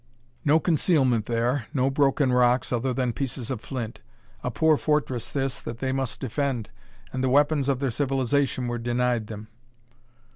No 0.43 0.59
concealment 0.59 1.27
there; 1.27 1.67
no 1.75 1.91
broken 1.91 2.33
rocks, 2.33 2.73
other 2.73 2.91
than 2.91 3.13
pieces 3.13 3.51
of 3.51 3.61
flint; 3.61 4.01
a 4.43 4.49
poor 4.49 4.75
fortress, 4.75 5.29
this, 5.29 5.61
that 5.61 5.77
they 5.77 5.91
must 5.91 6.19
defend! 6.19 6.71
And 7.13 7.23
the 7.23 7.29
weapons 7.29 7.69
of 7.69 7.77
their 7.79 7.91
civilization 7.91 8.67
were 8.67 8.79
denied 8.79 9.27
them. 9.27 9.47